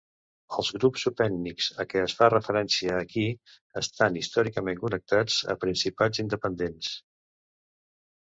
Els 0.59 0.69
grups 0.75 1.01
subètnics 1.07 1.67
a 1.81 1.85
què 1.89 1.99
es 2.03 2.13
fa 2.21 2.29
referència 2.33 2.95
aquí 3.01 3.25
estan 3.83 4.17
històricament 4.21 4.79
connectats 4.85 5.37
a 5.55 5.57
principats 5.65 6.23
independents. 6.27 6.91